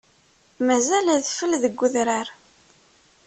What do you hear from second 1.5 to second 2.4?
deg udrar.